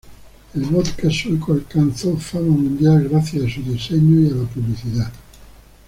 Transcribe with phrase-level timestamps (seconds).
[0.55, 5.11] El vodka sueco alcanzó fama mundial gracias a su diseño y a la publicidad.